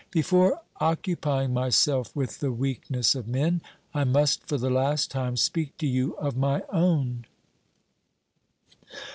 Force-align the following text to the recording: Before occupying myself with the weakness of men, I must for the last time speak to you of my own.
Before 0.09 0.61
occupying 0.77 1.53
myself 1.53 2.09
with 2.15 2.39
the 2.39 2.51
weakness 2.51 3.13
of 3.13 3.27
men, 3.27 3.61
I 3.93 4.03
must 4.03 4.47
for 4.47 4.57
the 4.57 4.71
last 4.71 5.11
time 5.11 5.37
speak 5.37 5.77
to 5.77 5.85
you 5.85 6.17
of 6.17 6.35
my 6.35 6.63
own. 6.71 7.25